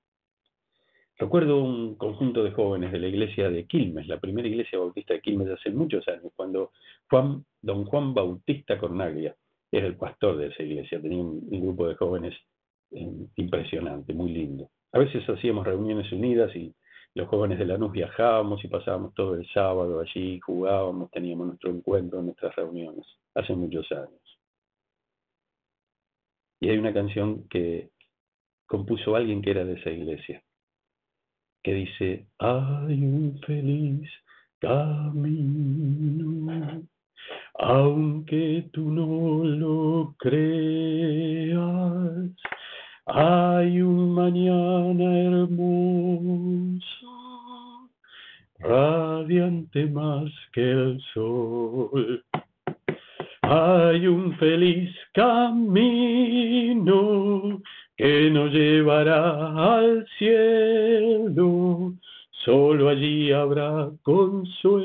[1.20, 5.22] Recuerdo un conjunto de jóvenes de la iglesia de Quilmes, la primera iglesia bautista de
[5.22, 6.72] Quilmes hace muchos años, cuando
[7.10, 9.36] Juan, don Juan Bautista Cornaglia
[9.72, 12.36] era el pastor de esa iglesia, tenía un, grupo de jóvenes
[12.92, 14.70] eh, impresionante, muy lindo.
[14.94, 16.74] A veces hacíamos reuniones unidas y
[17.16, 21.72] los jóvenes de la Lanús viajábamos y pasábamos todo el sábado allí, jugábamos, teníamos nuestro
[21.72, 24.22] encuentro, nuestras reuniones, hace muchos años.
[26.60, 27.90] Y hay una canción que
[28.68, 30.44] compuso alguien que era de esa iglesia,
[31.64, 34.10] que dice, hay un feliz
[34.60, 36.04] camino,
[37.56, 41.58] aunque tú no lo creas,
[43.06, 46.78] hay un mañana hermoso,
[48.60, 52.24] radiante más que el sol.
[53.44, 55.98] Hay un feliz camino
[57.98, 61.94] que nos llevará al cielo,
[62.46, 64.78] solo allí habrá consuelo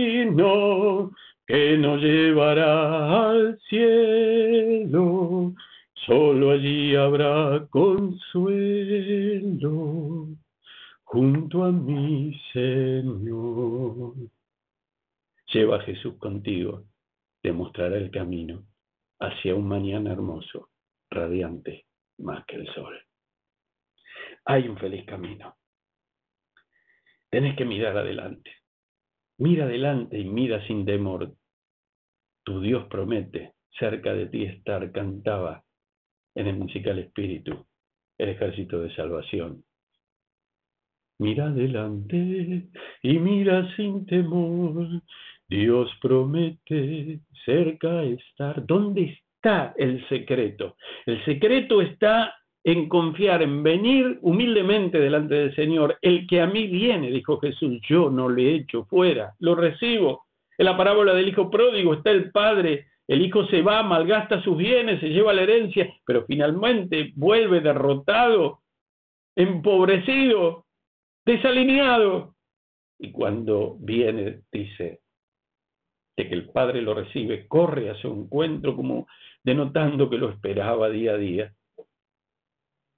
[1.48, 5.54] que nos llevará al cielo,
[6.06, 8.28] solo allí habrá consuelo
[11.08, 14.14] junto a mi Señor.
[15.54, 16.84] Lleva a Jesús contigo,
[17.42, 18.66] te mostrará el camino
[19.20, 20.70] hacia un mañana hermoso,
[21.10, 21.86] radiante
[22.18, 23.00] más que el sol.
[24.46, 25.56] Hay un feliz camino.
[27.30, 28.52] Tenés que mirar adelante.
[29.38, 31.34] Mira adelante y mira sin temor.
[32.44, 35.64] Tu Dios promete cerca de ti estar, cantaba
[36.36, 37.66] en el musical espíritu,
[38.18, 39.67] el ejército de salvación.
[41.20, 42.68] Mira adelante
[43.02, 45.02] y mira sin temor.
[45.50, 48.66] Dios promete cerca estar.
[48.66, 50.76] ¿Dónde está el secreto?
[51.06, 55.98] El secreto está en confiar, en venir humildemente delante del Señor.
[56.02, 60.26] El que a mí viene, dijo Jesús, yo no le echo fuera, lo recibo.
[60.58, 64.58] En la parábola del hijo pródigo está el padre, el hijo se va, malgasta sus
[64.58, 68.60] bienes, se lleva la herencia, pero finalmente vuelve derrotado,
[69.36, 70.67] empobrecido,
[71.28, 72.36] desalineado.
[73.00, 75.02] Y cuando viene, dice,
[76.18, 79.08] de que el padre lo recibe, corre a su encuentro como
[79.44, 81.54] denotando que lo esperaba día a día.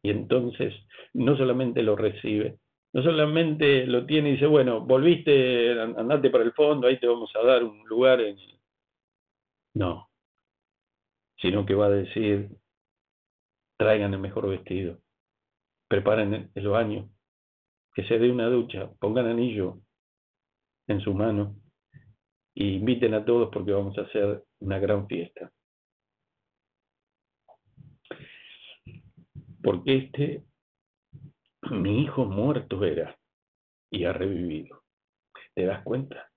[0.02, 0.74] Y entonces
[1.14, 2.60] no solamente lo recibe,
[2.94, 7.36] no solamente lo tiene y dice, bueno, volviste, andate para el fondo, ahí te vamos
[7.36, 8.38] a dar un lugar en...
[9.74, 10.10] No,
[11.38, 12.50] sino que va a decir,
[13.78, 14.98] traigan el mejor vestido,
[15.90, 17.10] preparen el baño,
[18.00, 19.82] que se dé una ducha, pongan anillo
[20.88, 21.58] en su mano
[22.56, 25.52] e inviten a todos porque vamos a hacer una gran fiesta.
[29.62, 30.44] porque este,
[31.72, 33.18] mi hijo muerto era
[33.92, 34.84] y ha revivido.
[35.54, 36.30] ¿Te das cuenta?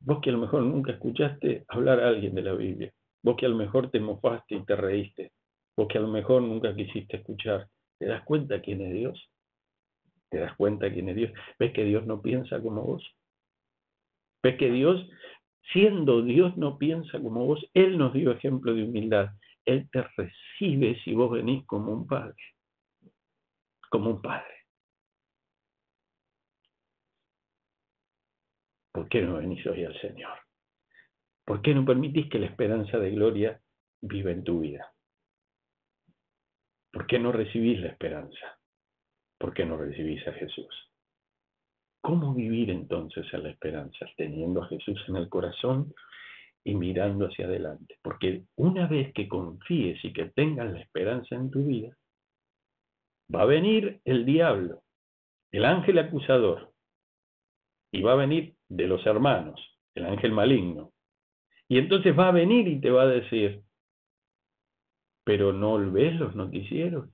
[0.00, 2.90] Vos que a lo mejor nunca escuchaste hablar a alguien de la Biblia,
[3.22, 5.32] vos que a lo mejor te mofaste y te reíste,
[5.76, 9.30] vos que a lo mejor nunca quisiste escuchar, ¿te das cuenta quién es Dios?
[10.30, 11.32] ¿Te das cuenta quién es Dios?
[11.58, 13.16] ¿Ves que Dios no piensa como vos?
[14.42, 15.08] ¿Ves que Dios,
[15.72, 17.64] siendo Dios, no piensa como vos?
[17.74, 19.30] Él nos dio ejemplo de humildad.
[19.64, 22.36] Él te recibe si vos venís como un padre
[23.94, 24.66] como un padre.
[28.92, 30.36] ¿Por qué no venís hoy al Señor?
[31.44, 33.62] ¿Por qué no permitís que la esperanza de gloria
[34.00, 34.92] viva en tu vida?
[36.92, 38.58] ¿Por qué no recibís la esperanza?
[39.44, 40.74] ¿Por qué no recibís a Jesús?
[42.00, 44.06] ¿Cómo vivir entonces a la esperanza?
[44.16, 45.92] Teniendo a Jesús en el corazón
[46.64, 47.98] y mirando hacia adelante.
[48.00, 51.94] Porque una vez que confíes y que tengas la esperanza en tu vida,
[53.34, 54.82] va a venir el diablo,
[55.52, 56.72] el ángel acusador,
[57.92, 59.60] y va a venir de los hermanos,
[59.94, 60.94] el ángel maligno.
[61.68, 63.62] Y entonces va a venir y te va a decir,
[65.22, 67.13] pero no ves los noticieros,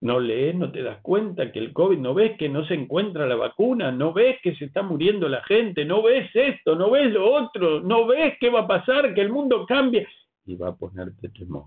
[0.00, 3.26] no lees, no te das cuenta que el COVID, no ves que no se encuentra
[3.26, 7.12] la vacuna, no ves que se está muriendo la gente, no ves esto, no ves
[7.12, 10.06] lo otro, no ves qué va a pasar, que el mundo cambie,
[10.46, 11.66] y va a ponerte temor.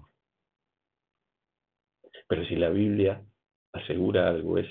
[2.27, 3.21] Pero si la Biblia
[3.73, 4.67] asegura algo es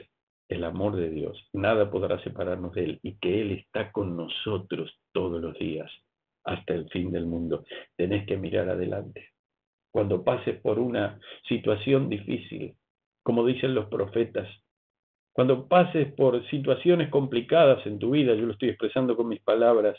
[0.48, 4.90] el amor de Dios, nada podrá separarnos de Él y que Él está con nosotros
[5.12, 5.90] todos los días
[6.44, 7.64] hasta el fin del mundo.
[7.96, 9.28] Tenés que mirar adelante.
[9.92, 12.74] Cuando pases por una situación difícil,
[13.30, 14.48] como dicen los profetas,
[15.32, 19.96] cuando pases por situaciones complicadas en tu vida, yo lo estoy expresando con mis palabras,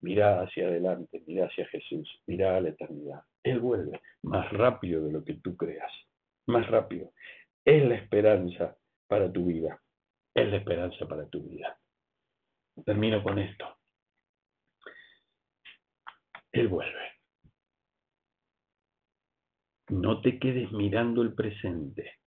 [0.00, 3.20] mira hacia adelante, mira hacia Jesús, mira a la eternidad.
[3.42, 5.92] Él vuelve más rápido de lo que tú creas,
[6.46, 7.12] más rápido.
[7.66, 8.74] Es la esperanza
[9.06, 9.78] para tu vida,
[10.34, 11.78] es la esperanza para tu vida.
[12.82, 13.76] Termino con esto.
[16.50, 17.12] Él vuelve.
[19.90, 22.19] No te quedes mirando el presente.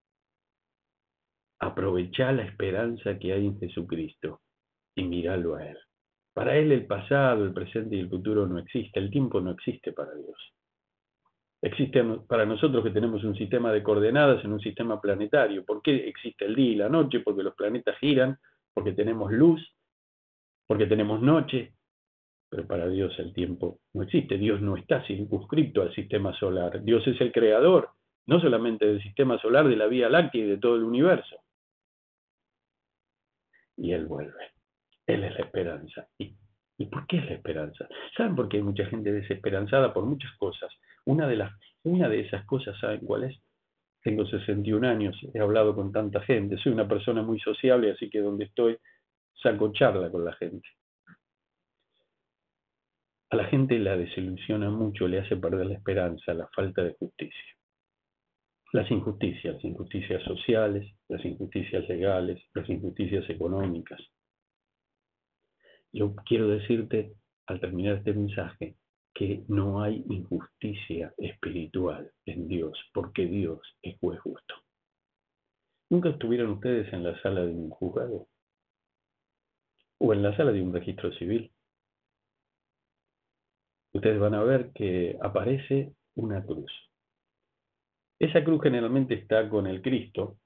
[1.62, 4.40] Aprovecha la esperanza que hay en Jesucristo
[4.96, 5.78] y míralo a Él.
[6.34, 8.98] Para Él el pasado, el presente y el futuro no existe.
[8.98, 10.36] El tiempo no existe para Dios.
[11.62, 15.64] Existe para nosotros que tenemos un sistema de coordenadas en un sistema planetario.
[15.64, 17.20] ¿Por qué existe el día y la noche?
[17.20, 18.36] Porque los planetas giran,
[18.74, 19.62] porque tenemos luz,
[20.66, 21.74] porque tenemos noche,
[22.48, 24.36] pero para Dios el tiempo no existe.
[24.36, 26.82] Dios no está circunscripto al sistema solar.
[26.82, 27.90] Dios es el creador,
[28.26, 31.41] no solamente del sistema solar, de la Vía Láctea y de todo el universo.
[33.76, 34.52] Y Él vuelve.
[35.06, 36.08] Él es la esperanza.
[36.18, 36.36] ¿Y,
[36.78, 37.88] ¿Y por qué es la esperanza?
[38.16, 40.72] ¿Saben por qué hay mucha gente desesperanzada por muchas cosas?
[41.04, 41.52] Una de, las,
[41.84, 43.36] una de esas cosas, ¿saben cuál es?
[44.02, 48.20] Tengo 61 años, he hablado con tanta gente, soy una persona muy sociable, así que
[48.20, 48.76] donde estoy
[49.34, 50.68] saco charla con la gente.
[53.30, 57.54] A la gente la desilusiona mucho, le hace perder la esperanza, la falta de justicia.
[58.72, 64.00] Las injusticias, injusticias sociales, las injusticias legales, las injusticias económicas.
[65.92, 67.14] Yo quiero decirte,
[67.46, 68.76] al terminar este mensaje,
[69.14, 74.54] que no hay injusticia espiritual en Dios, porque Dios es juez justo.
[75.90, 78.26] ¿Nunca estuvieron ustedes en la sala de un juzgado?
[79.98, 81.52] ¿O en la sala de un registro civil?
[83.92, 86.72] ustedes van a ver que aparece una cruz.
[88.22, 90.36] Esa cruz generalmente está con el Cristo.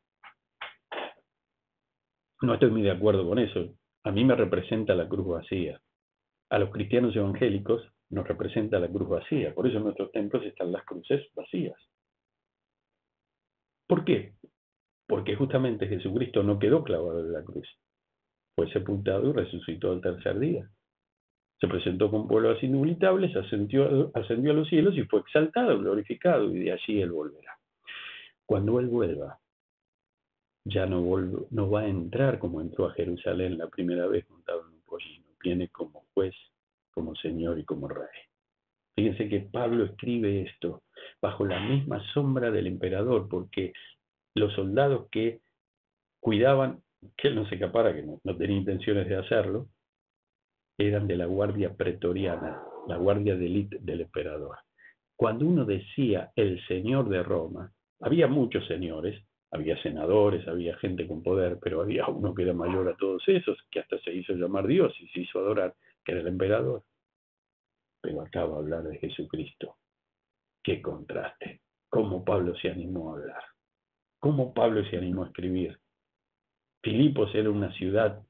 [2.40, 3.74] No estoy muy de acuerdo con eso.
[4.02, 5.78] A mí me representa la cruz vacía.
[6.48, 9.54] A los cristianos evangélicos nos representa la cruz vacía.
[9.54, 11.76] Por eso en nuestros templos están las cruces vacías.
[13.86, 14.32] ¿Por qué?
[15.06, 17.68] Porque justamente Jesucristo no quedó clavado en la cruz.
[18.54, 20.66] Fue sepultado y resucitó al tercer día.
[21.60, 26.72] Se presentó con pueblos ascendió, ascendió a los cielos y fue exaltado, glorificado, y de
[26.72, 27.45] allí Él volverá.
[28.46, 29.38] Cuando Él vuelva,
[30.64, 31.02] ya no,
[31.50, 35.26] no va a entrar como entró a Jerusalén la primera vez montado en un pollino,
[35.42, 36.34] viene como juez,
[36.92, 38.06] como Señor y como Rey.
[38.94, 40.82] Fíjense que Pablo escribe esto
[41.20, 43.72] bajo la misma sombra del emperador, porque
[44.34, 45.40] los soldados que
[46.20, 46.82] cuidaban
[47.16, 49.68] que él no se escapara, que no tenía intenciones de hacerlo,
[50.78, 54.58] eran de la guardia pretoriana, la guardia de élite del emperador.
[55.16, 61.22] Cuando uno decía el señor de Roma, había muchos señores, había senadores, había gente con
[61.22, 64.66] poder, pero había uno que era mayor a todos esos, que hasta se hizo llamar
[64.66, 65.74] Dios y se hizo adorar,
[66.04, 66.82] que era el emperador.
[68.00, 69.76] Pero acaba de hablar de Jesucristo.
[70.62, 71.60] Qué contraste.
[71.88, 73.42] Cómo Pablo se animó a hablar.
[74.18, 75.78] Cómo Pablo se animó a escribir.
[76.82, 78.22] Filipos era una ciudad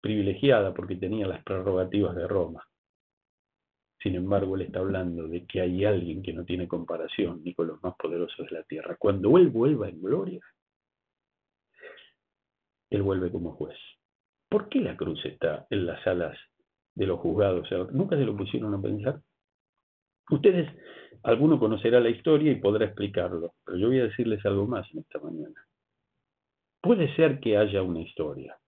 [0.00, 2.66] privilegiada porque tenía las prerrogativas de Roma.
[4.04, 7.68] Sin embargo, él está hablando de que hay alguien que no tiene comparación ni con
[7.68, 8.96] los más poderosos de la tierra.
[8.98, 10.42] Cuando él vuelva en gloria,
[12.90, 13.78] él vuelve como juez.
[14.50, 16.36] ¿Por qué la cruz está en las salas
[16.94, 17.66] de los juzgados?
[17.92, 19.22] ¿Nunca se lo pusieron a pensar?
[20.28, 20.70] Ustedes,
[21.22, 24.98] alguno conocerá la historia y podrá explicarlo, pero yo voy a decirles algo más en
[24.98, 25.66] esta mañana.
[26.82, 28.58] Puede ser que haya una historia,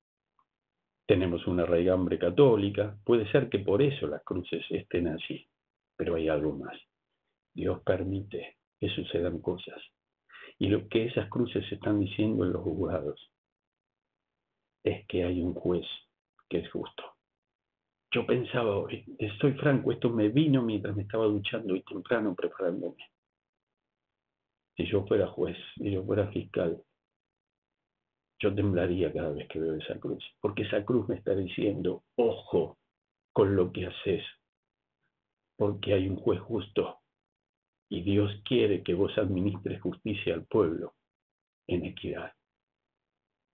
[1.06, 5.48] tenemos una raigambre católica, puede ser que por eso las cruces estén allí,
[5.96, 6.76] pero hay algo más.
[7.54, 9.80] Dios permite que sucedan cosas.
[10.58, 13.32] Y lo que esas cruces están diciendo en los juzgados
[14.82, 15.86] es que hay un juez
[16.48, 17.02] que es justo.
[18.12, 18.86] Yo pensaba,
[19.18, 23.10] estoy franco, esto me vino mientras me estaba duchando y temprano preparándome.
[24.76, 26.82] Si yo fuera juez, si yo fuera fiscal,
[28.38, 32.78] yo temblaría cada vez que veo esa cruz, porque esa cruz me está diciendo, ojo
[33.32, 34.24] con lo que haces,
[35.56, 37.00] porque hay un juez justo
[37.88, 40.94] y Dios quiere que vos administres justicia al pueblo
[41.66, 42.32] en equidad.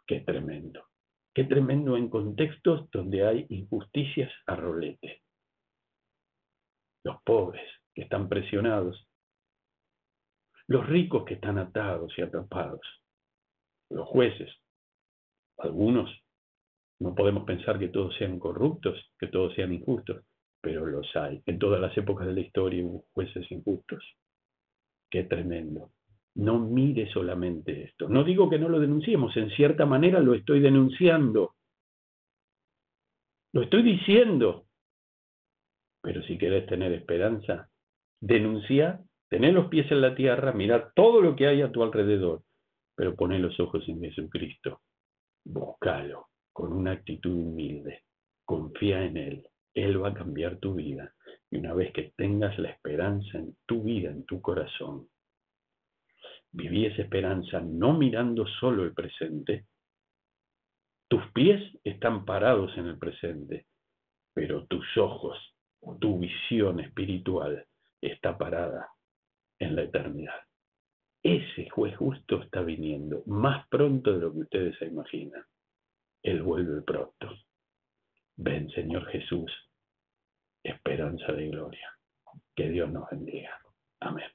[0.06, 0.86] Qué tremendo.
[1.34, 5.22] Qué tremendo en contextos donde hay injusticias a rolete.
[7.04, 9.08] Los pobres que están presionados,
[10.66, 12.80] los ricos que están atados y atrapados,
[13.90, 14.50] los jueces.
[15.58, 16.10] Algunos
[17.02, 20.24] no podemos pensar que todos sean corruptos, que todos sean injustos,
[20.60, 21.42] pero los hay.
[21.46, 24.04] En todas las épocas de la historia hubo jueces injustos.
[25.10, 25.90] Qué tremendo.
[26.36, 28.08] No mire solamente esto.
[28.08, 31.56] No digo que no lo denunciemos, en cierta manera lo estoy denunciando.
[33.52, 34.66] Lo estoy diciendo.
[36.02, 37.68] Pero si querés tener esperanza,
[38.20, 42.42] denuncia, tener los pies en la tierra, mira todo lo que hay a tu alrededor,
[42.94, 44.80] pero poné los ojos en Jesucristo.
[45.44, 48.04] Búscalo con una actitud humilde.
[48.44, 49.48] Confía en Él.
[49.74, 51.14] Él va a cambiar tu vida.
[51.50, 55.08] Y una vez que tengas la esperanza en tu vida, en tu corazón,
[56.52, 59.66] viví esa esperanza no mirando solo el presente.
[61.08, 63.66] Tus pies están parados en el presente,
[64.34, 65.36] pero tus ojos,
[66.00, 67.66] tu visión espiritual
[68.00, 68.88] está parada
[69.58, 70.40] en la eternidad.
[71.22, 75.44] Ese juez justo está viniendo más pronto de lo que ustedes se imaginan.
[76.22, 77.30] Él vuelve pronto.
[78.36, 79.52] Ven, Señor Jesús,
[80.64, 81.88] esperanza de gloria.
[82.56, 83.60] Que Dios nos bendiga.
[84.00, 84.30] Amén.